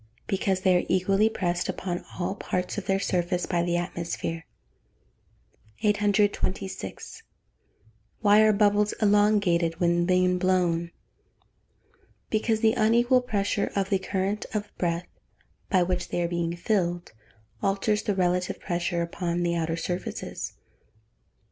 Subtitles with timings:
[0.25, 4.47] _Because they are equally pressed upon all parts of their surface by the atmosphere.
[5.83, 7.21] 826.
[8.21, 10.89] Why are bubbles elongated when being blown?
[12.31, 15.05] Because the unequal pressure of the current of breath
[15.69, 17.11] by which they are being filled,
[17.61, 20.53] alters the relative pressure upon the outer surfaces.